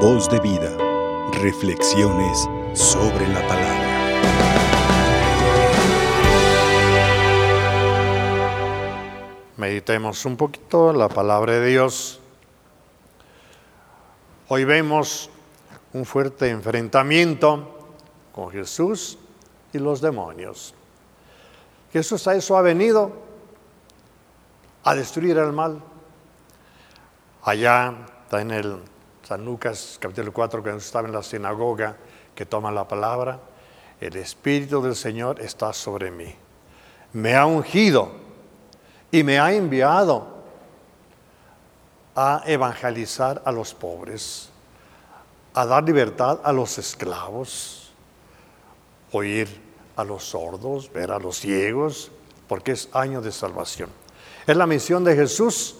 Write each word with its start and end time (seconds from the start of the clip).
Voz 0.00 0.28
de 0.28 0.38
vida. 0.40 0.76
Reflexiones 1.40 2.46
sobre 2.74 3.26
la 3.28 3.40
palabra. 3.48 3.86
Meditemos 9.56 10.26
un 10.26 10.36
poquito 10.36 10.92
la 10.92 11.08
palabra 11.08 11.54
de 11.54 11.66
Dios. 11.68 12.20
Hoy 14.48 14.64
vemos 14.64 15.30
un 15.94 16.04
fuerte 16.04 16.50
enfrentamiento 16.50 17.88
con 18.32 18.50
Jesús 18.50 19.16
y 19.72 19.78
los 19.78 20.02
demonios. 20.02 20.74
Jesús 21.90 22.28
a 22.28 22.34
eso 22.34 22.58
ha 22.58 22.60
venido, 22.60 23.12
a 24.84 24.94
destruir 24.94 25.38
el 25.38 25.52
mal. 25.52 25.80
Allá 27.42 27.94
está 28.26 28.42
en 28.42 28.50
el 28.50 28.95
San 29.26 29.44
Lucas 29.44 29.98
capítulo 30.00 30.32
4, 30.32 30.62
que 30.62 30.70
estaba 30.76 31.08
en 31.08 31.12
la 31.12 31.20
sinagoga, 31.20 31.96
que 32.32 32.46
toma 32.46 32.70
la 32.70 32.86
palabra, 32.86 33.40
el 34.00 34.14
Espíritu 34.14 34.80
del 34.80 34.94
Señor 34.94 35.40
está 35.40 35.72
sobre 35.72 36.12
mí. 36.12 36.32
Me 37.12 37.34
ha 37.34 37.44
ungido 37.44 38.12
y 39.10 39.24
me 39.24 39.40
ha 39.40 39.52
enviado 39.52 40.28
a 42.14 42.44
evangelizar 42.46 43.42
a 43.44 43.50
los 43.50 43.74
pobres, 43.74 44.50
a 45.54 45.66
dar 45.66 45.82
libertad 45.82 46.38
a 46.44 46.52
los 46.52 46.78
esclavos, 46.78 47.92
oír 49.10 49.48
a 49.96 50.04
los 50.04 50.22
sordos, 50.22 50.92
ver 50.92 51.10
a 51.10 51.18
los 51.18 51.38
ciegos, 51.38 52.12
porque 52.46 52.70
es 52.70 52.88
año 52.92 53.20
de 53.20 53.32
salvación. 53.32 53.90
Es 54.46 54.56
la 54.56 54.68
misión 54.68 55.02
de 55.02 55.16
Jesús 55.16 55.74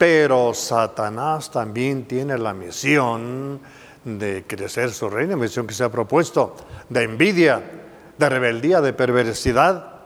pero 0.00 0.54
Satanás 0.54 1.50
también 1.50 2.06
tiene 2.06 2.38
la 2.38 2.54
misión 2.54 3.60
de 4.02 4.46
crecer 4.46 4.92
su 4.92 5.10
reino, 5.10 5.36
misión 5.36 5.66
que 5.66 5.74
se 5.74 5.84
ha 5.84 5.90
propuesto, 5.90 6.56
de 6.88 7.02
envidia, 7.02 7.60
de 8.16 8.28
rebeldía, 8.30 8.80
de 8.80 8.94
perversidad. 8.94 9.96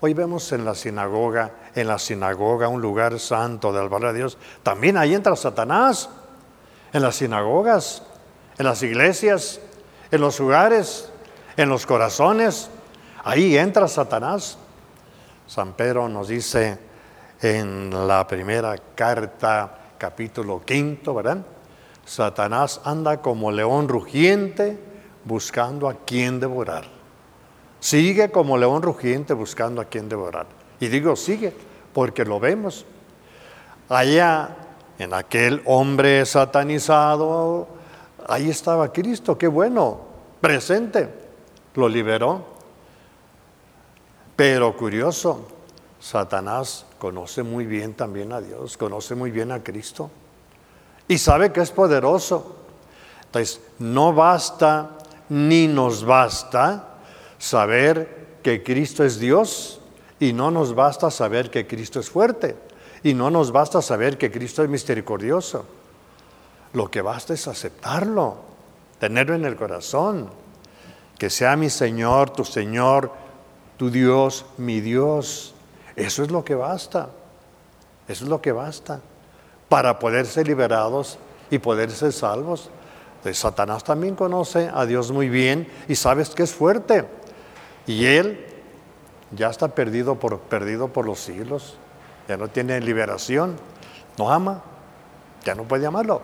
Hoy 0.00 0.14
vemos 0.14 0.50
en 0.52 0.64
la 0.64 0.74
sinagoga, 0.74 1.50
en 1.74 1.88
la 1.88 1.98
sinagoga, 1.98 2.68
un 2.68 2.80
lugar 2.80 3.20
santo 3.20 3.70
del 3.70 3.82
albar 3.82 4.04
de 4.04 4.12
Dios, 4.14 4.38
también 4.62 4.96
ahí 4.96 5.12
entra 5.14 5.36
Satanás, 5.36 6.08
en 6.94 7.02
las 7.02 7.16
sinagogas, 7.16 8.02
en 8.56 8.64
las 8.64 8.82
iglesias, 8.82 9.60
en 10.10 10.22
los 10.22 10.40
lugares, 10.40 11.10
en 11.58 11.68
los 11.68 11.84
corazones, 11.84 12.70
ahí 13.22 13.58
entra 13.58 13.88
Satanás. 13.88 14.56
San 15.46 15.74
Pedro 15.74 16.08
nos 16.08 16.28
dice, 16.28 16.78
en 17.40 18.06
la 18.06 18.26
primera 18.26 18.76
carta, 18.94 19.92
capítulo 19.98 20.62
quinto, 20.64 21.14
¿verdad? 21.14 21.38
Satanás 22.04 22.80
anda 22.84 23.20
como 23.20 23.50
león 23.50 23.88
rugiente 23.88 24.78
buscando 25.24 25.88
a 25.88 25.94
quien 25.94 26.40
devorar. 26.40 26.84
Sigue 27.80 28.30
como 28.30 28.56
león 28.56 28.82
rugiente 28.82 29.34
buscando 29.34 29.80
a 29.80 29.86
quien 29.86 30.08
devorar. 30.08 30.46
Y 30.80 30.88
digo 30.88 31.16
sigue 31.16 31.52
porque 31.92 32.24
lo 32.24 32.40
vemos. 32.40 32.84
Allá, 33.88 34.56
en 34.98 35.12
aquel 35.12 35.62
hombre 35.66 36.24
satanizado, 36.24 37.68
ahí 38.26 38.48
estaba 38.50 38.92
Cristo, 38.92 39.36
qué 39.36 39.46
bueno, 39.46 40.00
presente, 40.40 41.08
lo 41.74 41.88
liberó. 41.88 42.54
Pero 44.36 44.76
curioso, 44.76 45.46
Satanás 46.04 46.84
conoce 46.98 47.42
muy 47.42 47.64
bien 47.64 47.94
también 47.94 48.34
a 48.34 48.42
Dios, 48.42 48.76
conoce 48.76 49.14
muy 49.14 49.30
bien 49.30 49.50
a 49.50 49.64
Cristo 49.64 50.10
y 51.08 51.16
sabe 51.16 51.50
que 51.50 51.62
es 51.62 51.70
poderoso. 51.70 52.56
Entonces, 53.24 53.62
no 53.78 54.12
basta 54.12 54.98
ni 55.30 55.66
nos 55.66 56.04
basta 56.04 56.96
saber 57.38 58.36
que 58.42 58.62
Cristo 58.62 59.02
es 59.02 59.18
Dios 59.18 59.80
y 60.20 60.34
no 60.34 60.50
nos 60.50 60.74
basta 60.74 61.10
saber 61.10 61.50
que 61.50 61.66
Cristo 61.66 62.00
es 62.00 62.10
fuerte 62.10 62.54
y 63.02 63.14
no 63.14 63.30
nos 63.30 63.50
basta 63.50 63.80
saber 63.80 64.18
que 64.18 64.30
Cristo 64.30 64.62
es 64.62 64.68
misericordioso. 64.68 65.64
Lo 66.74 66.90
que 66.90 67.00
basta 67.00 67.32
es 67.32 67.48
aceptarlo, 67.48 68.36
tenerlo 68.98 69.36
en 69.36 69.46
el 69.46 69.56
corazón, 69.56 70.28
que 71.18 71.30
sea 71.30 71.56
mi 71.56 71.70
Señor, 71.70 72.28
tu 72.28 72.44
Señor, 72.44 73.10
tu 73.78 73.88
Dios, 73.88 74.44
mi 74.58 74.82
Dios 74.82 75.53
eso 75.96 76.22
es 76.22 76.30
lo 76.30 76.44
que 76.44 76.54
basta. 76.54 77.10
Eso 78.08 78.24
es 78.24 78.30
lo 78.30 78.40
que 78.40 78.52
basta 78.52 79.00
para 79.68 79.98
poder 79.98 80.26
ser 80.26 80.46
liberados 80.46 81.18
y 81.50 81.58
poder 81.58 81.90
ser 81.90 82.12
salvos. 82.12 82.70
De 83.22 83.32
Satanás 83.32 83.84
también 83.84 84.14
conoce 84.14 84.70
a 84.72 84.84
Dios 84.84 85.10
muy 85.10 85.28
bien 85.30 85.66
y 85.88 85.94
sabes 85.94 86.30
que 86.30 86.42
es 86.42 86.52
fuerte. 86.52 87.06
Y 87.86 88.04
él 88.04 88.44
ya 89.30 89.48
está 89.48 89.68
perdido 89.68 90.16
por, 90.16 90.40
perdido 90.40 90.88
por 90.88 91.06
los 91.06 91.20
siglos. 91.20 91.76
Ya 92.28 92.36
no 92.36 92.48
tiene 92.48 92.80
liberación. 92.80 93.56
No 94.18 94.30
ama. 94.30 94.62
Ya 95.44 95.54
no 95.54 95.64
puede 95.64 95.86
amarlo. 95.86 96.20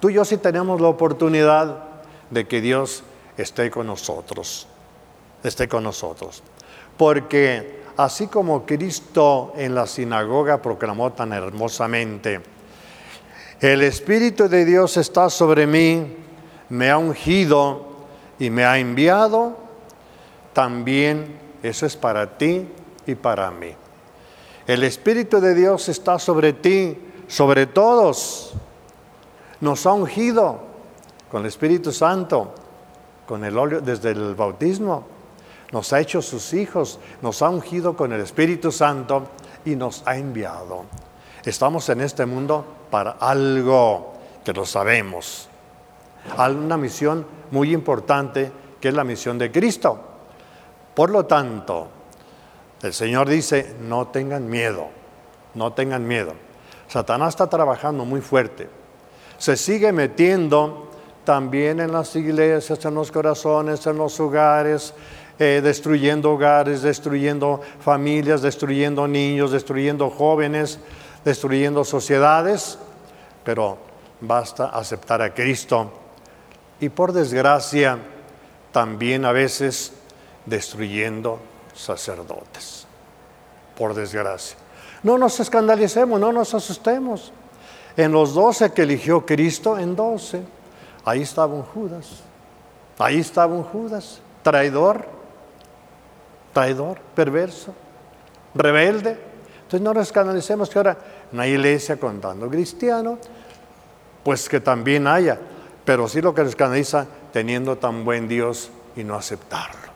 Tú 0.00 0.10
y 0.10 0.14
yo 0.14 0.24
sí 0.24 0.36
tenemos 0.36 0.80
la 0.80 0.88
oportunidad 0.88 1.84
de 2.30 2.46
que 2.46 2.60
Dios 2.60 3.04
esté 3.36 3.70
con 3.70 3.86
nosotros. 3.86 4.66
Esté 5.42 5.68
con 5.68 5.84
nosotros. 5.84 6.42
Porque 6.96 7.75
así 7.96 8.26
como 8.26 8.66
Cristo 8.66 9.52
en 9.56 9.74
la 9.74 9.86
sinagoga 9.86 10.60
proclamó 10.60 11.12
tan 11.12 11.32
hermosamente, 11.32 12.40
el 13.60 13.82
Espíritu 13.82 14.48
de 14.48 14.64
Dios 14.64 14.96
está 14.96 15.30
sobre 15.30 15.66
mí, 15.66 16.16
me 16.68 16.90
ha 16.90 16.98
ungido 16.98 17.86
y 18.38 18.50
me 18.50 18.64
ha 18.64 18.78
enviado, 18.78 19.56
también 20.52 21.38
eso 21.62 21.86
es 21.86 21.96
para 21.96 22.36
ti 22.36 22.68
y 23.06 23.14
para 23.14 23.50
mí. 23.50 23.72
El 24.66 24.82
Espíritu 24.82 25.40
de 25.40 25.54
Dios 25.54 25.88
está 25.88 26.18
sobre 26.18 26.52
ti, 26.52 26.98
sobre 27.28 27.66
todos. 27.66 28.52
Nos 29.60 29.86
ha 29.86 29.92
ungido 29.92 30.60
con 31.30 31.42
el 31.42 31.46
Espíritu 31.46 31.92
Santo, 31.92 32.52
con 33.26 33.44
el 33.44 33.56
óleo 33.56 33.80
desde 33.80 34.10
el 34.10 34.34
bautismo 34.34 35.15
nos 35.72 35.92
ha 35.92 36.00
hecho 36.00 36.22
sus 36.22 36.52
hijos, 36.54 36.98
nos 37.22 37.42
ha 37.42 37.50
ungido 37.50 37.96
con 37.96 38.12
el 38.12 38.20
Espíritu 38.20 38.70
Santo 38.70 39.28
y 39.64 39.76
nos 39.76 40.02
ha 40.06 40.16
enviado. 40.16 40.84
Estamos 41.44 41.88
en 41.88 42.00
este 42.00 42.26
mundo 42.26 42.64
para 42.90 43.12
algo 43.12 44.14
que 44.44 44.52
lo 44.52 44.64
sabemos. 44.64 45.48
Hay 46.36 46.54
una 46.54 46.76
misión 46.76 47.26
muy 47.50 47.72
importante 47.72 48.50
que 48.80 48.88
es 48.88 48.94
la 48.94 49.04
misión 49.04 49.38
de 49.38 49.50
Cristo. 49.50 50.00
Por 50.94 51.10
lo 51.10 51.26
tanto, 51.26 51.88
el 52.82 52.92
Señor 52.92 53.28
dice, 53.28 53.76
no 53.80 54.08
tengan 54.08 54.48
miedo, 54.48 54.88
no 55.54 55.72
tengan 55.72 56.06
miedo. 56.06 56.34
Satanás 56.88 57.30
está 57.30 57.48
trabajando 57.48 58.04
muy 58.04 58.20
fuerte. 58.20 58.68
Se 59.38 59.56
sigue 59.56 59.92
metiendo 59.92 60.90
también 61.24 61.80
en 61.80 61.92
las 61.92 62.14
iglesias, 62.16 62.84
en 62.84 62.94
los 62.94 63.10
corazones, 63.10 63.86
en 63.86 63.98
los 63.98 64.18
hogares, 64.20 64.94
eh, 65.38 65.60
destruyendo 65.62 66.32
hogares, 66.32 66.82
destruyendo 66.82 67.60
familias, 67.80 68.42
destruyendo 68.42 69.06
niños, 69.06 69.52
destruyendo 69.52 70.10
jóvenes, 70.10 70.78
destruyendo 71.24 71.84
sociedades, 71.84 72.78
pero 73.44 73.78
basta 74.20 74.66
aceptar 74.66 75.20
a 75.22 75.34
Cristo. 75.34 75.92
Y 76.80 76.88
por 76.88 77.12
desgracia, 77.12 77.98
también 78.72 79.24
a 79.24 79.32
veces 79.32 79.92
destruyendo 80.44 81.38
sacerdotes. 81.74 82.86
Por 83.76 83.94
desgracia. 83.94 84.56
No 85.02 85.18
nos 85.18 85.38
escandalicemos, 85.40 86.18
no 86.18 86.32
nos 86.32 86.54
asustemos. 86.54 87.32
En 87.96 88.12
los 88.12 88.34
doce 88.34 88.72
que 88.72 88.82
eligió 88.82 89.24
Cristo, 89.24 89.78
en 89.78 89.96
doce, 89.96 90.42
ahí 91.04 91.22
estaba 91.22 91.54
un 91.54 91.62
Judas. 91.62 92.22
Ahí 92.98 93.20
estaba 93.20 93.54
un 93.54 93.62
Judas, 93.62 94.20
traidor, 94.42 95.06
traidor, 96.56 96.98
perverso, 97.14 97.74
rebelde. 98.54 99.10
Entonces 99.56 99.82
no 99.82 99.92
nos 99.92 100.10
canalicemos 100.10 100.70
que 100.70 100.78
ahora 100.78 100.96
una 101.30 101.46
iglesia 101.46 102.00
contando 102.00 102.48
cristiano, 102.48 103.18
pues 104.24 104.48
que 104.48 104.60
también 104.60 105.06
haya, 105.06 105.38
pero 105.84 106.08
sí 106.08 106.22
lo 106.22 106.34
que 106.34 106.44
nos 106.44 106.56
canaliza 106.56 107.06
teniendo 107.30 107.76
tan 107.76 108.06
buen 108.06 108.26
Dios 108.26 108.70
y 108.96 109.04
no 109.04 109.16
aceptarlo, 109.16 109.92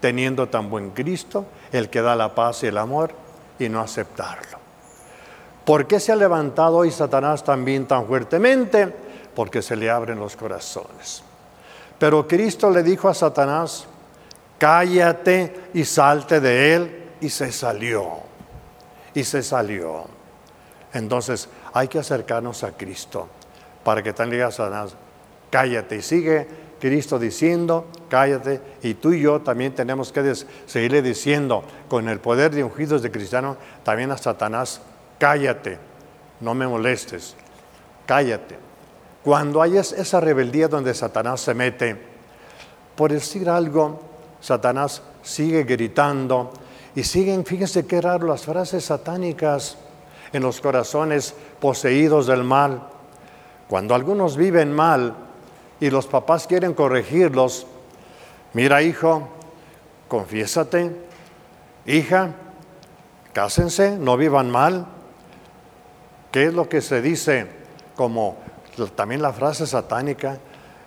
teniendo 0.00 0.48
tan 0.48 0.70
buen 0.70 0.92
Cristo, 0.92 1.44
el 1.72 1.90
que 1.90 2.00
da 2.00 2.16
la 2.16 2.34
paz 2.34 2.62
y 2.62 2.68
el 2.68 2.78
amor, 2.78 3.10
y 3.58 3.68
no 3.68 3.78
aceptarlo. 3.82 4.56
¿Por 5.66 5.86
qué 5.86 6.00
se 6.00 6.12
ha 6.12 6.16
levantado 6.16 6.78
hoy 6.78 6.90
Satanás 6.90 7.44
también 7.44 7.86
tan 7.86 8.06
fuertemente? 8.06 8.90
Porque 9.34 9.60
se 9.60 9.76
le 9.76 9.90
abren 9.90 10.18
los 10.18 10.36
corazones. 10.36 11.22
Pero 11.98 12.26
Cristo 12.26 12.70
le 12.70 12.82
dijo 12.82 13.10
a 13.10 13.14
Satanás, 13.14 13.86
cállate 14.58 15.70
y 15.74 15.84
salte 15.84 16.40
de 16.40 16.74
él. 16.74 17.04
Y 17.20 17.30
se 17.30 17.50
salió. 17.50 18.20
Y 19.14 19.24
se 19.24 19.42
salió. 19.42 20.04
Entonces 20.92 21.48
hay 21.72 21.88
que 21.88 21.98
acercarnos 21.98 22.62
a 22.64 22.72
Cristo 22.72 23.28
para 23.84 24.02
que 24.02 24.12
también 24.12 24.40
digas 24.40 24.54
a 24.54 24.64
Satanás, 24.64 24.96
cállate 25.50 25.96
y 25.96 26.02
sigue 26.02 26.46
Cristo 26.80 27.18
diciendo, 27.18 27.86
cállate, 28.08 28.60
y 28.82 28.94
tú 28.94 29.12
y 29.12 29.20
yo 29.20 29.40
también 29.40 29.74
tenemos 29.74 30.12
que 30.12 30.34
seguirle 30.66 31.02
diciendo, 31.02 31.64
con 31.88 32.08
el 32.08 32.20
poder 32.20 32.54
de 32.54 32.62
ungidos 32.62 33.02
de 33.02 33.10
cristiano, 33.10 33.56
también 33.82 34.10
a 34.12 34.18
Satanás, 34.18 34.80
cállate, 35.18 35.78
no 36.40 36.54
me 36.54 36.66
molestes, 36.68 37.34
cállate. 38.06 38.56
Cuando 39.24 39.60
hay 39.60 39.76
esa 39.76 40.20
rebeldía 40.20 40.68
donde 40.68 40.94
Satanás 40.94 41.40
se 41.40 41.54
mete, 41.54 41.96
por 42.94 43.12
decir 43.12 43.48
algo, 43.48 44.00
Satanás 44.40 45.02
sigue 45.22 45.64
gritando 45.64 46.52
y 46.94 47.04
siguen, 47.04 47.44
fíjense 47.44 47.86
qué 47.86 48.00
raro, 48.00 48.26
las 48.26 48.44
frases 48.44 48.86
satánicas 48.86 49.78
en 50.32 50.42
los 50.42 50.60
corazones 50.60 51.34
poseídos 51.60 52.26
del 52.26 52.44
mal. 52.44 52.82
Cuando 53.68 53.94
algunos 53.94 54.36
viven 54.36 54.72
mal 54.72 55.14
y 55.80 55.90
los 55.90 56.06
papás 56.06 56.46
quieren 56.46 56.74
corregirlos, 56.74 57.66
mira 58.52 58.82
hijo, 58.82 59.28
confiésate, 60.08 60.90
hija, 61.86 62.34
cásense, 63.32 63.96
no 63.98 64.16
vivan 64.16 64.50
mal. 64.50 64.86
¿Qué 66.32 66.46
es 66.46 66.54
lo 66.54 66.68
que 66.68 66.80
se 66.80 67.00
dice 67.02 67.46
como 67.96 68.36
también 68.94 69.22
la 69.22 69.32
frase 69.32 69.66
satánica? 69.66 70.38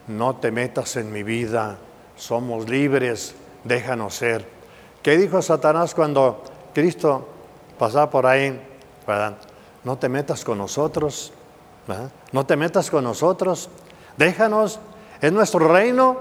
No 0.08 0.36
te 0.36 0.52
metas 0.52 0.96
en 0.98 1.12
mi 1.12 1.24
vida, 1.24 1.78
somos 2.16 2.70
libres, 2.70 3.34
déjanos 3.64 4.16
ser. 4.16 4.46
¿Qué 5.02 5.18
dijo 5.18 5.42
Satanás 5.42 5.96
cuando 5.96 6.44
Cristo 6.74 7.28
pasaba 7.80 8.10
por 8.10 8.26
ahí? 8.26 8.60
No 9.84 9.98
te 9.98 10.10
metas 10.10 10.44
con 10.44 10.58
nosotros, 10.58 11.34
no 12.32 12.46
te 12.46 12.56
metas 12.56 12.90
con 12.92 13.04
nosotros, 13.04 13.70
déjanos, 14.18 14.80
es 15.20 15.32
nuestro 15.32 15.68
reino, 15.68 16.18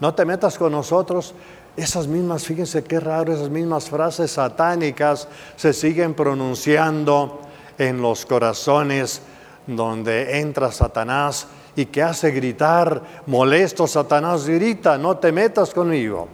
no 0.00 0.14
te 0.14 0.24
metas 0.24 0.58
con 0.58 0.72
nosotros. 0.72 1.34
Esas 1.76 2.06
mismas, 2.06 2.44
fíjense 2.44 2.84
qué 2.84 3.00
raro, 3.00 3.32
esas 3.32 3.50
mismas 3.50 3.90
frases 3.90 4.30
satánicas 4.30 5.28
se 5.56 5.72
siguen 5.72 6.14
pronunciando 6.14 7.40
en 7.78 8.00
los 8.00 8.24
corazones 8.24 9.22
donde 9.66 10.40
entra 10.40 10.70
Satanás 10.70 11.48
y 11.76 11.86
que 11.86 12.02
hace 12.02 12.30
gritar, 12.30 13.02
molesto 13.26 13.86
Satanás 13.86 14.46
grita, 14.46 14.96
no 14.98 15.16
te 15.16 15.32
metas 15.32 15.72
conmigo. 15.72 16.28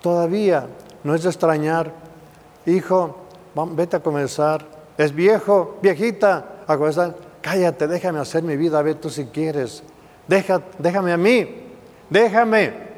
Todavía 0.00 0.66
no 1.04 1.14
es 1.14 1.22
de 1.22 1.28
extrañar, 1.28 1.92
hijo, 2.66 3.16
vete 3.72 3.96
a 3.96 4.00
comenzar, 4.00 4.64
es 4.96 5.14
viejo, 5.14 5.78
viejita, 5.82 6.62
a 6.66 6.76
comenzar, 6.76 7.14
cállate, 7.42 7.86
déjame 7.86 8.20
hacer 8.20 8.42
mi 8.42 8.56
vida, 8.56 8.80
ve 8.82 8.94
tú 8.94 9.10
si 9.10 9.26
quieres, 9.26 9.82
Deja, 10.28 10.60
déjame 10.78 11.12
a 11.12 11.16
mí, 11.16 11.48
déjame. 12.10 12.88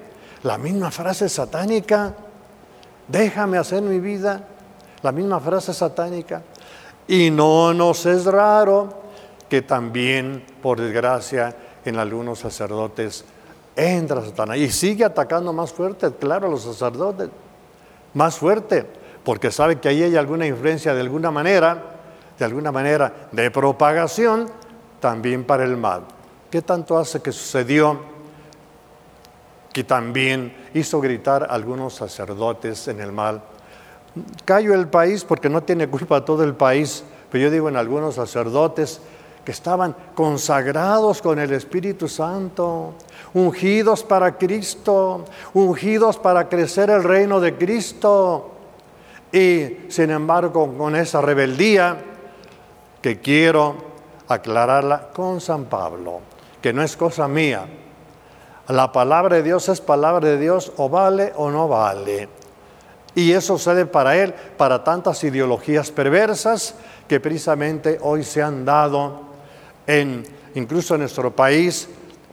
La 0.42 0.58
misma 0.58 0.90
frase 0.90 1.28
satánica, 1.28 2.14
déjame 3.06 3.56
hacer 3.56 3.82
mi 3.82 4.00
vida, 4.00 4.42
la 5.02 5.12
misma 5.12 5.38
frase 5.38 5.72
satánica. 5.72 6.42
Y 7.06 7.30
no 7.30 7.72
nos 7.72 8.04
es 8.06 8.24
raro 8.24 9.00
que 9.50 9.61
también, 9.62 10.44
por 10.62 10.81
desgracia, 10.81 11.55
en 11.85 11.99
algunos 11.99 12.38
sacerdotes 12.38 13.25
entra 13.75 14.25
Satanás 14.25 14.58
y 14.58 14.70
sigue 14.70 15.05
atacando 15.05 15.52
más 15.52 15.73
fuerte, 15.73 16.11
claro, 16.19 16.47
a 16.47 16.50
los 16.50 16.62
sacerdotes, 16.62 17.29
más 18.14 18.38
fuerte, 18.38 18.87
porque 19.25 19.50
sabe 19.50 19.81
que 19.81 19.88
ahí 19.88 20.02
hay 20.02 20.17
alguna 20.17 20.47
influencia 20.47 20.94
de 20.94 21.00
alguna 21.00 21.31
manera, 21.31 21.82
de 22.38 22.44
alguna 22.44 22.70
manera 22.70 23.29
de 23.32 23.50
propagación 23.50 24.49
también 25.00 25.44
para 25.44 25.64
el 25.64 25.76
mal. 25.76 26.03
¿Qué 26.50 26.62
tanto 26.62 26.96
hace 26.96 27.20
que 27.20 27.32
sucedió 27.32 27.99
que 29.73 29.85
también 29.85 30.55
hizo 30.75 31.00
gritar 31.00 31.44
a 31.44 31.46
algunos 31.46 31.94
sacerdotes 31.94 32.87
en 32.88 33.00
el 33.00 33.11
mal? 33.11 33.43
Callo 34.44 34.75
el 34.75 34.88
país 34.88 35.25
porque 35.25 35.49
no 35.49 35.62
tiene 35.62 35.88
culpa 35.88 36.25
todo 36.25 36.44
el 36.44 36.55
país, 36.55 37.05
pero 37.31 37.44
yo 37.44 37.50
digo 37.50 37.69
en 37.69 37.76
algunos 37.76 38.17
sacerdotes 38.17 39.00
que 39.44 39.52
estaban 39.52 39.94
consagrados 40.14 41.22
con 41.22 41.38
el 41.38 41.52
Espíritu 41.52 42.08
Santo, 42.08 42.94
ungidos 43.34 44.02
para 44.02 44.37
Cristo, 44.37 45.25
ungidos 45.54 46.19
para 46.19 46.48
crecer 46.48 46.90
el 46.90 47.02
reino 47.02 47.40
de 47.40 47.56
Cristo. 47.56 48.50
Y 49.32 49.87
sin 49.88 50.10
embargo, 50.10 50.76
con 50.76 50.96
esa 50.96 51.20
rebeldía 51.20 51.96
que 53.00 53.20
quiero 53.20 53.76
aclararla 54.28 55.08
con 55.12 55.40
San 55.40 55.64
Pablo, 55.64 56.20
que 56.60 56.72
no 56.72 56.82
es 56.82 56.96
cosa 56.96 57.26
mía. 57.26 57.66
La 58.69 58.93
palabra 58.93 59.36
de 59.36 59.43
Dios 59.43 59.69
es 59.69 59.81
palabra 59.81 60.28
de 60.28 60.38
Dios 60.38 60.72
o 60.76 60.88
vale 60.88 61.32
o 61.36 61.50
no 61.50 61.66
vale. 61.66 62.28
Y 63.14 63.32
eso 63.32 63.58
sucede 63.58 63.86
para 63.86 64.16
él, 64.16 64.32
para 64.56 64.84
tantas 64.84 65.25
ideologías 65.25 65.90
perversas 65.90 66.75
que 67.08 67.19
precisamente 67.19 67.98
hoy 68.02 68.22
se 68.22 68.40
han 68.40 68.64
dado 68.64 69.30
en, 69.90 70.25
incluso 70.54 70.94
en 70.94 71.00
nuestro 71.00 71.34
país 71.34 71.88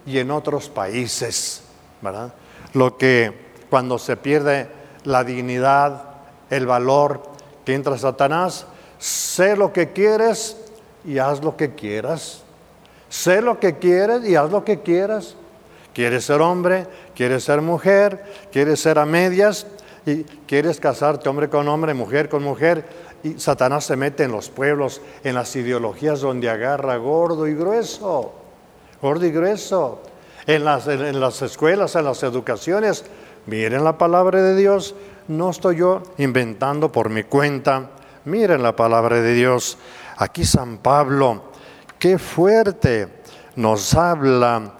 y 0.06 0.20
en 0.20 0.32
otros 0.32 0.70
países. 0.70 1.64
¿verdad? 2.02 2.34
Lo 2.74 2.98
que 2.98 3.34
cuando 3.70 3.98
se 3.98 4.16
pierde 4.16 4.70
la 5.04 5.24
dignidad, 5.24 6.04
el 6.50 6.68
valor 6.68 7.24
que 7.66 7.74
entra 7.74 7.98
Satanás, 7.98 8.68
sé 9.00 9.56
lo 9.56 9.74
que 9.74 9.92
quieres 9.92 10.58
y 11.04 11.18
haz 11.18 11.44
lo 11.44 11.58
que 11.58 11.74
quieras. 11.74 12.44
Sé 13.10 13.42
lo 13.42 13.60
que 13.60 13.78
quieres 13.78 14.24
y 14.26 14.36
haz 14.36 14.52
lo 14.52 14.64
que 14.64 14.82
quieras. 14.82 15.36
Quieres 15.94 16.26
ser 16.26 16.42
hombre, 16.42 16.86
quieres 17.16 17.44
ser 17.44 17.62
mujer, 17.62 18.24
quieres 18.52 18.80
ser 18.80 19.00
a 19.00 19.06
medias 19.06 19.66
y 20.06 20.24
quieres 20.46 20.80
casarte 20.80 21.28
hombre 21.28 21.50
con 21.50 21.68
hombre, 21.68 21.94
mujer 21.96 22.30
con 22.30 22.44
mujer 22.44 22.86
y 23.24 23.40
Satanás 23.40 23.86
se 23.86 23.96
mete 23.96 24.24
en 24.24 24.32
los 24.32 24.50
pueblos, 24.50 25.02
en 25.24 25.36
las 25.36 25.56
ideologías 25.56 26.22
donde 26.22 26.50
agarra 26.50 26.98
gordo 26.98 27.48
y 27.48 27.56
grueso, 27.56 28.34
gordo 29.02 29.26
y 29.26 29.32
grueso. 29.32 30.02
En 30.46 30.64
las, 30.64 30.88
en 30.88 31.20
las 31.20 31.42
escuelas, 31.42 31.96
en 31.96 32.06
las 32.06 32.24
educaciones, 32.24 33.04
miren 33.48 33.84
la 33.84 33.98
palabra 33.98 34.42
de 34.42 34.56
Dios, 34.56 34.96
no 35.28 35.50
estoy 35.50 35.78
yo 35.78 36.04
inventando 36.18 36.90
por 36.92 37.10
mi 37.10 37.24
cuenta, 37.24 37.90
miren 38.24 38.64
la 38.64 38.76
palabra 38.76 39.20
de 39.20 39.34
Dios. 39.34 39.78
Aquí 40.18 40.46
San 40.46 40.78
Pablo, 40.78 41.44
qué 42.00 42.18
fuerte 42.18 43.10
nos 43.58 43.94
habla 43.94 44.74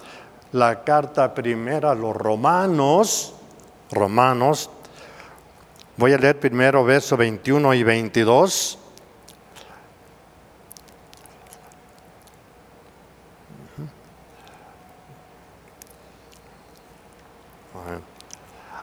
la 0.52 0.84
carta 0.84 1.34
primera 1.34 1.90
a 1.90 1.94
los 1.94 2.16
romanos, 2.16 3.34
romanos 3.90 4.70
Voy 5.98 6.12
a 6.12 6.16
leer 6.16 6.38
primero 6.38 6.84
versos 6.84 7.18
21 7.18 7.74
y 7.74 7.82
22. 7.82 8.78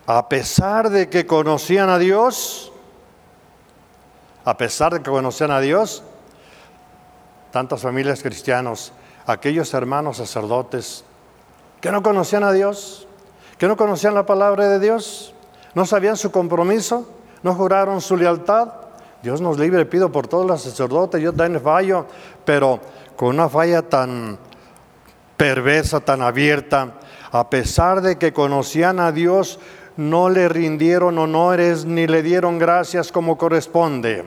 A 0.05 0.27
pesar 0.27 0.89
de 0.89 1.07
que 1.07 1.25
conocían 1.25 1.89
a 1.89 1.97
Dios, 1.97 2.73
a 4.43 4.57
pesar 4.57 4.91
de 4.91 4.99
que 5.01 5.09
conocían 5.09 5.51
a 5.51 5.61
Dios, 5.61 6.03
tantas 7.51 7.81
familias 7.81 8.21
cristianos, 8.23 8.91
aquellos 9.25 9.73
hermanos 9.73 10.17
sacerdotes 10.17 11.05
que 11.79 11.93
no 11.93 12.03
conocían 12.03 12.43
a 12.43 12.51
Dios, 12.51 13.07
que 13.57 13.69
no 13.69 13.77
conocían 13.77 14.15
la 14.15 14.25
palabra 14.25 14.67
de 14.67 14.81
Dios, 14.81 15.34
¿No 15.75 15.85
sabían 15.85 16.17
su 16.17 16.31
compromiso? 16.31 17.07
¿No 17.43 17.53
juraron 17.53 18.01
su 18.01 18.17
lealtad? 18.17 18.69
Dios 19.21 19.41
nos 19.41 19.59
libre, 19.59 19.85
pido 19.85 20.11
por 20.11 20.27
todos 20.27 20.45
los 20.45 20.61
sacerdotes, 20.61 21.21
yo 21.21 21.33
también 21.33 21.61
fallo, 21.61 22.05
pero 22.45 22.79
con 23.15 23.29
una 23.29 23.49
falla 23.49 23.81
tan 23.81 24.37
perversa, 25.35 25.99
tan 25.99 26.21
abierta, 26.21 26.93
a 27.31 27.49
pesar 27.49 28.01
de 28.01 28.17
que 28.17 28.33
conocían 28.33 28.99
a 28.99 29.11
Dios, 29.11 29.59
no 29.97 30.29
le 30.29 30.47
rindieron 30.47 31.17
honores 31.17 31.85
ni 31.85 32.07
le 32.07 32.21
dieron 32.23 32.59
gracias 32.59 33.11
como 33.11 33.37
corresponde. 33.37 34.25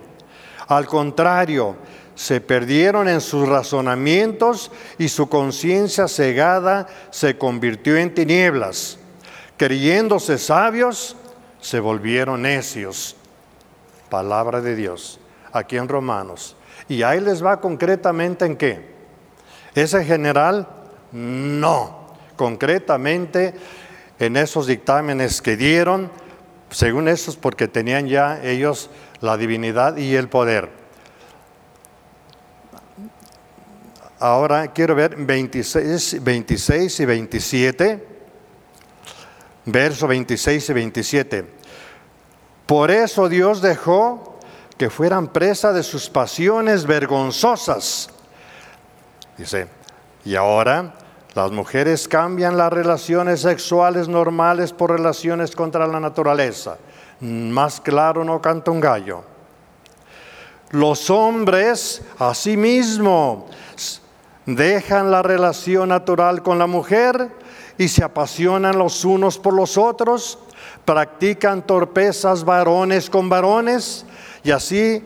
Al 0.67 0.87
contrario, 0.87 1.77
se 2.15 2.41
perdieron 2.41 3.09
en 3.09 3.21
sus 3.21 3.49
razonamientos 3.49 4.71
y 4.99 5.09
su 5.09 5.29
conciencia 5.29 6.09
cegada 6.09 6.89
se 7.11 7.39
convirtió 7.39 7.97
en 7.97 8.13
tinieblas. 8.13 8.99
Creyéndose 9.57 10.39
sabios, 10.39 11.17
se 11.61 11.81
volvieron 11.81 12.43
necios. 12.43 13.17
Palabra 14.11 14.61
de 14.61 14.75
Dios, 14.75 15.21
aquí 15.53 15.77
en 15.77 15.89
Romanos. 15.89 16.57
Y 16.89 17.03
ahí 17.03 17.21
les 17.21 17.45
va 17.45 17.61
concretamente 17.61 18.47
en 18.47 18.57
qué. 18.57 18.95
¿Ese 19.75 20.05
general? 20.05 20.67
No. 21.13 22.09
Concretamente 22.37 23.55
en 24.19 24.37
esos 24.37 24.67
dictámenes 24.67 25.43
que 25.43 25.57
dieron, 25.57 26.11
según 26.71 27.09
esos, 27.09 27.37
porque 27.37 27.69
tenían 27.69 28.09
ya 28.09 28.43
ellos 28.43 28.91
la 29.21 29.37
divinidad 29.37 29.97
y 29.97 30.15
el 30.15 30.29
poder. 30.29 30.71
Ahora 34.21 34.73
quiero 34.73 34.95
ver 34.95 35.15
26, 35.17 36.23
26 36.25 37.01
y 37.01 37.05
27. 37.05 38.18
Verso 39.71 40.07
26 40.07 40.71
y 40.71 40.73
27. 40.73 41.45
Por 42.65 42.91
eso 42.91 43.29
Dios 43.29 43.61
dejó 43.61 44.39
que 44.79 44.89
fueran 44.89 45.29
presa 45.29 45.75
de 45.75 45.83
sus 45.83 46.09
pasiones 46.09 46.87
vergonzosas. 46.87 48.09
Dice, 49.37 49.69
y 50.25 50.37
ahora 50.37 50.95
las 51.35 51.51
mujeres 51.51 52.09
cambian 52.09 52.57
las 52.57 52.73
relaciones 52.73 53.43
sexuales 53.43 54.09
normales 54.09 54.73
por 54.73 54.91
relaciones 54.91 55.55
contra 55.55 55.87
la 55.87 56.01
naturaleza. 56.01 56.79
Más 57.21 57.79
claro 57.79 58.25
no 58.25 58.41
canta 58.41 58.71
un 58.71 58.81
gallo. 58.81 59.23
Los 60.71 61.11
hombres, 61.11 62.01
asimismo, 62.19 63.49
dejan 64.47 65.11
la 65.11 65.21
relación 65.21 65.91
natural 65.91 66.43
con 66.43 66.59
la 66.59 66.67
mujer 66.67 67.29
y 67.79 67.89
se 67.89 68.03
apasionan 68.05 68.77
los 68.77 69.05
unos 69.05 69.39
por 69.39 69.55
los 69.55 69.79
otros, 69.79 70.39
practican 70.85 71.65
torpezas 71.65 72.45
varones 72.45 73.09
con 73.09 73.29
varones 73.29 74.05
y 74.43 74.51
así 74.51 75.03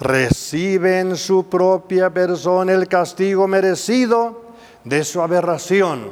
reciben 0.00 1.16
su 1.16 1.48
propia 1.48 2.10
persona 2.10 2.72
el 2.72 2.88
castigo 2.88 3.46
merecido 3.46 4.42
de 4.84 5.04
su 5.04 5.22
aberración. 5.22 6.10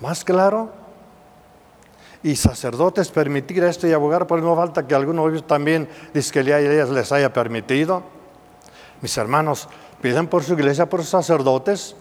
¿Más 0.00 0.24
claro? 0.24 0.70
Y 2.22 2.36
sacerdotes 2.36 3.10
permitir 3.10 3.64
esto 3.64 3.86
y 3.86 3.92
abogar 3.92 4.26
por 4.26 4.42
no 4.42 4.54
falta 4.54 4.86
que 4.86 4.94
alguno 4.94 5.24
de 5.24 5.30
ellos 5.30 5.46
también 5.46 5.88
dice 6.12 6.32
que 6.32 6.44
les 6.44 7.12
haya 7.12 7.32
permitido. 7.32 8.02
Mis 9.00 9.16
hermanos, 9.16 9.68
piden 10.02 10.26
por 10.26 10.42
su 10.42 10.52
iglesia, 10.52 10.88
por 10.88 11.00
sus 11.00 11.10
sacerdotes. 11.10 11.96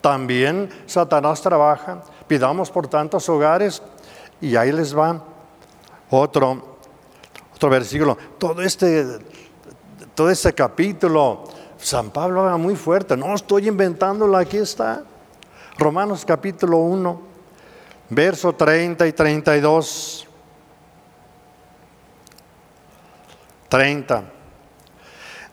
También 0.00 0.70
Satanás 0.86 1.42
trabaja. 1.42 2.02
Pidamos 2.26 2.70
por 2.70 2.88
tantos 2.88 3.28
hogares 3.28 3.82
y 4.40 4.56
ahí 4.56 4.72
les 4.72 4.96
va 4.96 5.22
otro, 6.10 6.78
otro 7.54 7.70
versículo. 7.70 8.16
Todo 8.38 8.62
este, 8.62 9.18
todo 10.14 10.30
este 10.30 10.52
capítulo, 10.52 11.44
San 11.78 12.10
Pablo 12.10 12.42
habla 12.42 12.56
muy 12.56 12.76
fuerte. 12.76 13.16
No 13.16 13.34
estoy 13.34 13.68
inventándolo, 13.68 14.36
aquí 14.36 14.58
está. 14.58 15.02
Romanos 15.78 16.24
capítulo 16.24 16.78
1, 16.78 17.22
verso 18.10 18.52
30 18.52 19.06
y 19.06 19.12
32. 19.12 20.28
30. 23.68 24.24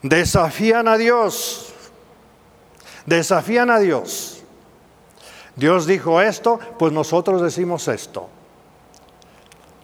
Desafían 0.02 0.88
a 0.88 0.98
Dios. 0.98 1.74
Desafían 3.06 3.70
a 3.70 3.80
Dios. 3.80 4.35
Dios 5.56 5.86
dijo 5.86 6.22
esto, 6.22 6.60
pues 6.78 6.92
nosotros 6.92 7.42
decimos 7.42 7.88
esto. 7.88 8.30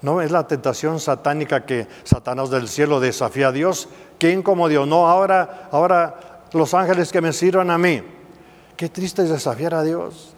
No 0.01 0.21
es 0.21 0.31
la 0.31 0.47
tentación 0.47 0.99
satánica 0.99 1.65
que 1.65 1.87
Satanás 2.03 2.49
del 2.49 2.67
cielo 2.67 2.99
desafía 2.99 3.49
a 3.49 3.51
Dios. 3.51 3.87
¿Quién 4.17 4.41
como 4.41 4.67
Dios? 4.67 4.87
No, 4.87 5.07
ahora, 5.07 5.69
ahora 5.71 6.41
los 6.53 6.73
ángeles 6.73 7.11
que 7.11 7.21
me 7.21 7.33
sirvan 7.33 7.69
a 7.69 7.77
mí. 7.77 8.01
Qué 8.75 8.89
triste 8.89 9.23
es 9.23 9.29
desafiar 9.29 9.75
a 9.75 9.83
Dios. 9.83 10.33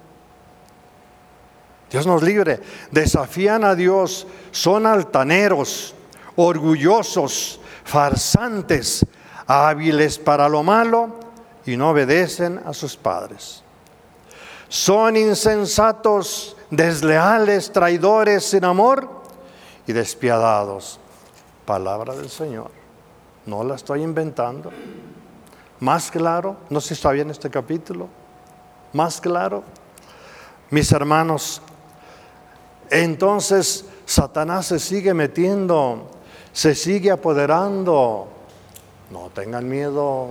Dios 1.90 2.06
nos 2.06 2.22
libre. 2.24 2.60
Desafían 2.92 3.64
a 3.64 3.76
Dios, 3.76 4.28
son 4.52 4.86
altaneros, 4.86 5.96
orgullosos, 6.36 7.62
farsantes, 7.86 9.06
hábiles 9.48 10.20
para 10.20 10.50
lo 10.50 10.64
malo 10.64 11.20
y 11.66 11.78
no 11.78 11.92
obedecen 11.92 12.60
a 12.66 12.74
sus 12.74 12.98
padres. 12.98 13.63
Son 14.74 15.16
insensatos, 15.16 16.58
desleales, 16.72 17.72
traidores 17.72 18.44
sin 18.44 18.66
amor 18.66 19.08
y 19.86 19.94
despiadados. 19.94 21.00
Palabra 21.64 22.16
del 22.16 22.28
Señor. 22.28 22.72
No 23.46 23.64
la 23.64 23.76
estoy 23.76 24.02
inventando. 24.02 24.72
Más 25.80 26.10
claro, 26.10 26.56
no 26.72 26.82
sé 26.82 26.88
si 26.88 26.94
está 26.96 27.12
bien 27.12 27.30
este 27.30 27.52
capítulo. 27.52 28.08
Más 28.94 29.22
claro. 29.22 29.64
Mis 30.72 30.92
hermanos, 30.92 31.62
entonces 32.90 33.86
Satanás 34.08 34.66
se 34.66 34.80
sigue 34.80 35.14
metiendo, 35.14 36.10
se 36.52 36.74
sigue 36.74 37.12
apoderando 37.12 38.28
no 39.12 39.30
tengan 39.30 39.70
miedo. 39.70 40.30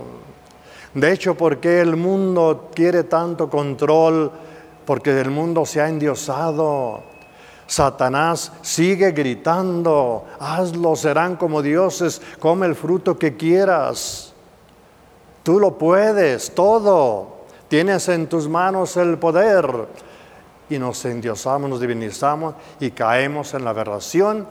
De 0.93 1.11
hecho, 1.11 1.35
¿por 1.35 1.57
qué 1.57 1.81
el 1.81 1.95
mundo 1.95 2.69
quiere 2.73 3.03
tanto 3.05 3.49
control? 3.49 4.31
Porque 4.85 5.19
el 5.19 5.31
mundo 5.31 5.65
se 5.65 5.81
ha 5.81 5.89
endiosado. 5.89 7.03
Satanás 7.65 8.51
sigue 8.61 9.11
gritando, 9.11 10.25
hazlo, 10.39 10.95
serán 10.95 11.37
como 11.37 11.61
dioses, 11.61 12.21
come 12.39 12.67
el 12.67 12.75
fruto 12.75 13.17
que 13.17 13.35
quieras. 13.35 14.33
Tú 15.41 15.59
lo 15.59 15.77
puedes, 15.77 16.53
todo. 16.53 17.37
Tienes 17.67 18.07
en 18.09 18.27
tus 18.27 18.47
manos 18.47 18.95
el 18.97 19.17
poder. 19.17 19.87
Y 20.69 20.77
nos 20.77 21.03
endiosamos, 21.05 21.69
nos 21.69 21.81
divinizamos 21.81 22.53
y 22.79 22.91
caemos 22.91 23.53
en 23.55 23.63
la 23.63 23.71
aberración 23.71 24.47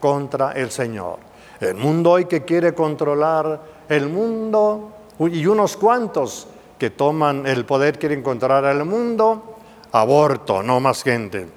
contra 0.00 0.52
el 0.52 0.70
Señor. 0.70 1.18
El 1.60 1.74
mundo 1.74 2.12
hoy 2.12 2.24
que 2.24 2.44
quiere 2.44 2.74
controlar 2.74 3.60
el 3.88 4.08
mundo 4.08 4.95
y 5.18 5.46
unos 5.46 5.76
cuantos 5.76 6.46
que 6.78 6.90
toman 6.90 7.46
el 7.46 7.64
poder 7.64 7.98
quieren 7.98 8.22
controlar 8.22 8.64
el 8.76 8.84
mundo, 8.84 9.56
aborto, 9.92 10.62
no 10.62 10.80
más 10.80 11.02
gente. 11.02 11.48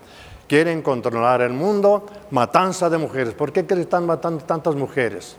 Quieren 0.47 0.81
controlar 0.81 1.41
el 1.41 1.53
mundo, 1.53 2.05
matanza 2.31 2.89
de 2.89 2.97
mujeres. 2.97 3.33
¿Por 3.33 3.51
qué 3.51 3.65
están 3.69 4.05
matando 4.05 4.43
tantas 4.43 4.75
mujeres? 4.75 5.35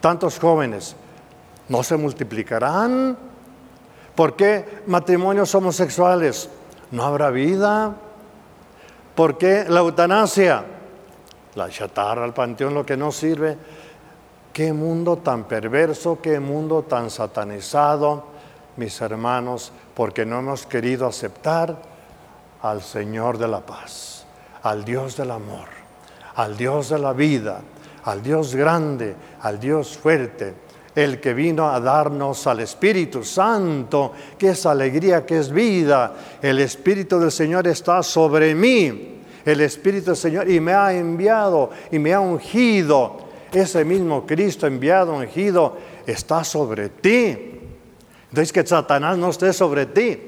Tantos 0.00 0.38
jóvenes. 0.38 0.96
¿No 1.68 1.82
se 1.82 1.96
multiplicarán? 1.96 3.16
¿Por 4.14 4.34
qué 4.34 4.82
matrimonios 4.86 5.54
homosexuales? 5.54 6.48
¿No 6.90 7.04
habrá 7.04 7.30
vida? 7.30 7.94
¿Por 9.14 9.38
qué 9.38 9.64
la 9.68 9.80
eutanasia? 9.80 10.64
la 11.54 11.68
chatarra, 11.68 12.24
al 12.24 12.32
panteón, 12.32 12.74
lo 12.74 12.86
que 12.86 12.96
no 12.96 13.12
sirve. 13.12 13.56
Qué 14.52 14.72
mundo 14.72 15.16
tan 15.18 15.44
perverso, 15.44 16.18
qué 16.20 16.38
mundo 16.38 16.82
tan 16.82 17.10
satanizado, 17.10 18.24
mis 18.76 19.00
hermanos, 19.00 19.72
porque 19.94 20.26
no 20.26 20.40
hemos 20.40 20.66
querido 20.66 21.06
aceptar 21.06 21.76
al 22.60 22.82
Señor 22.82 23.38
de 23.38 23.48
la 23.48 23.60
paz, 23.60 24.24
al 24.62 24.84
Dios 24.84 25.16
del 25.16 25.30
amor, 25.30 25.68
al 26.34 26.56
Dios 26.56 26.90
de 26.90 26.98
la 26.98 27.12
vida, 27.12 27.60
al 28.04 28.22
Dios 28.22 28.54
grande, 28.54 29.14
al 29.40 29.58
Dios 29.58 29.96
fuerte, 29.96 30.54
el 30.94 31.20
que 31.20 31.32
vino 31.32 31.70
a 31.70 31.80
darnos 31.80 32.46
al 32.46 32.60
Espíritu 32.60 33.24
Santo, 33.24 34.12
que 34.36 34.50
es 34.50 34.66
alegría, 34.66 35.24
que 35.24 35.38
es 35.38 35.50
vida. 35.50 36.12
El 36.42 36.58
Espíritu 36.58 37.18
del 37.18 37.32
Señor 37.32 37.66
está 37.66 38.02
sobre 38.02 38.54
mí 38.54 39.20
el 39.44 39.60
Espíritu 39.60 40.06
del 40.06 40.16
Señor 40.16 40.50
y 40.50 40.60
me 40.60 40.72
ha 40.72 40.92
enviado 40.92 41.70
y 41.90 41.98
me 41.98 42.12
ha 42.12 42.20
ungido. 42.20 43.31
Ese 43.52 43.84
mismo 43.84 44.26
Cristo 44.26 44.66
enviado, 44.66 45.14
ungido, 45.14 45.76
está 46.06 46.42
sobre 46.42 46.88
ti. 46.88 47.60
Entonces 48.30 48.52
que 48.52 48.66
Satanás 48.66 49.18
no 49.18 49.28
esté 49.28 49.52
sobre 49.52 49.86
ti. 49.86 50.18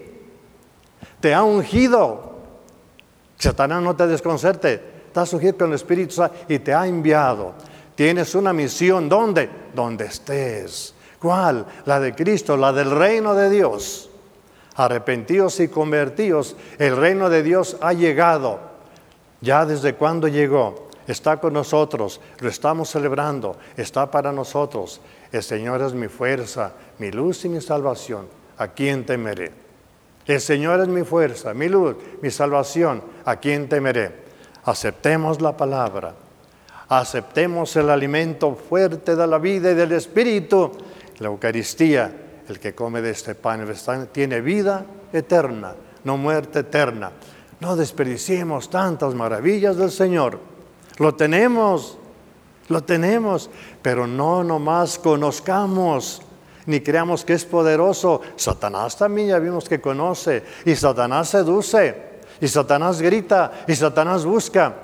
Te 1.20 1.32
ha 1.32 1.42
ungido. 1.42 2.34
Satanás 3.38 3.82
no 3.82 3.96
te 3.96 4.06
desconcerte. 4.06 4.94
Estás 5.06 5.32
ungido 5.32 5.56
con 5.56 5.68
el 5.68 5.74
Espíritu 5.74 6.14
Santo 6.14 6.36
y 6.48 6.58
te 6.58 6.74
ha 6.74 6.86
enviado. 6.86 7.54
Tienes 7.94 8.34
una 8.34 8.52
misión. 8.52 9.08
¿Dónde? 9.08 9.48
Donde 9.74 10.04
estés. 10.04 10.94
¿Cuál? 11.18 11.64
La 11.86 12.00
de 12.00 12.14
Cristo, 12.14 12.58
la 12.58 12.72
del 12.74 12.90
reino 12.90 13.34
de 13.34 13.48
Dios. 13.48 14.10
Arrepentidos 14.76 15.60
y 15.60 15.68
convertidos, 15.68 16.56
el 16.78 16.96
reino 16.96 17.30
de 17.30 17.42
Dios 17.42 17.78
ha 17.80 17.94
llegado. 17.94 18.58
Ya 19.40 19.64
desde 19.64 19.94
cuando 19.94 20.28
llegó, 20.28 20.88
está 21.06 21.38
con 21.38 21.52
nosotros, 21.52 22.20
lo 22.40 22.48
estamos 22.48 22.90
celebrando, 22.90 23.56
está 23.76 24.10
para 24.10 24.32
nosotros. 24.32 25.00
El 25.32 25.42
Señor 25.42 25.82
es 25.82 25.92
mi 25.92 26.08
fuerza, 26.08 26.72
mi 26.98 27.10
luz 27.10 27.44
y 27.44 27.48
mi 27.48 27.60
salvación. 27.60 28.26
¿A 28.58 28.68
quién 28.68 29.04
temeré? 29.04 29.52
El 30.26 30.40
Señor 30.40 30.80
es 30.80 30.88
mi 30.88 31.02
fuerza, 31.02 31.52
mi 31.52 31.68
luz, 31.68 31.96
mi 32.22 32.30
salvación. 32.30 33.02
¿A 33.24 33.36
quién 33.36 33.68
temeré? 33.68 34.24
Aceptemos 34.64 35.42
la 35.42 35.56
palabra. 35.56 36.14
Aceptemos 36.88 37.74
el 37.76 37.90
alimento 37.90 38.54
fuerte 38.54 39.16
de 39.16 39.26
la 39.26 39.38
vida 39.38 39.70
y 39.70 39.74
del 39.74 39.92
Espíritu. 39.92 40.72
La 41.18 41.28
Eucaristía, 41.28 42.10
el 42.48 42.58
que 42.58 42.74
come 42.74 43.02
de 43.02 43.10
este 43.10 43.34
pan 43.34 43.66
tiene 44.12 44.40
vida 44.40 44.84
eterna, 45.12 45.74
no 46.04 46.16
muerte 46.16 46.60
eterna. 46.60 47.10
No 47.60 47.76
desperdiciemos 47.76 48.68
tantas 48.68 49.14
maravillas 49.14 49.76
del 49.76 49.90
Señor. 49.90 50.53
Lo 50.98 51.14
tenemos, 51.14 51.98
lo 52.68 52.82
tenemos, 52.82 53.50
pero 53.82 54.06
no 54.06 54.44
nomás 54.44 54.98
conozcamos 54.98 56.22
ni 56.66 56.80
creamos 56.80 57.24
que 57.24 57.34
es 57.34 57.44
poderoso. 57.44 58.20
Satanás 58.36 58.96
también 58.96 59.28
ya 59.28 59.38
vimos 59.38 59.68
que 59.68 59.80
conoce. 59.80 60.42
Y 60.64 60.74
Satanás 60.74 61.28
seduce. 61.28 62.14
Y 62.40 62.48
Satanás 62.48 63.00
grita. 63.00 63.64
Y 63.66 63.74
Satanás 63.74 64.24
busca. 64.24 64.74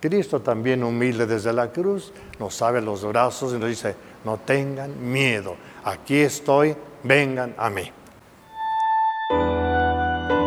Cristo 0.00 0.40
también 0.40 0.82
humilde 0.82 1.26
desde 1.26 1.52
la 1.52 1.70
cruz 1.70 2.10
nos 2.38 2.62
abre 2.62 2.80
los 2.80 3.04
brazos 3.04 3.52
y 3.52 3.58
nos 3.58 3.68
dice, 3.68 3.94
no 4.24 4.38
tengan 4.38 5.12
miedo. 5.12 5.56
Aquí 5.84 6.18
estoy. 6.18 6.76
Vengan 7.02 7.54
a 7.56 7.70
mí. 7.70 7.90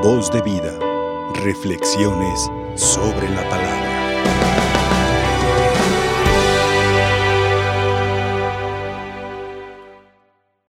Voz 0.04 0.32
de 0.32 0.42
vida. 0.42 0.72
Reflexiones 1.44 2.50
sobre 2.76 3.30
la 3.30 3.50
palabra. 3.50 3.93